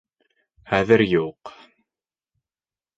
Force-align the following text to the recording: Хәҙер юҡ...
Хәҙер 0.71 1.05
юҡ... 1.05 1.55